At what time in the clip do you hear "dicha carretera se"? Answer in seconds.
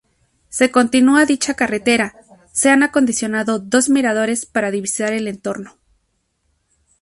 1.27-2.71